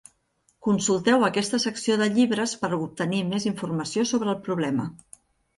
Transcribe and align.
Consulteu 0.67 1.25
aquesta 1.27 1.59
secció 1.65 1.97
de 2.03 2.07
llibres 2.15 2.55
per 2.63 2.71
obtenir 2.79 3.21
més 3.29 3.47
informació 3.53 4.07
sobre 4.15 4.35
el 4.35 4.41
problema. 4.49 4.89